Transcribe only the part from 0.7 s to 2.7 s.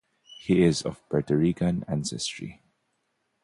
of Puerto Rican ancestry.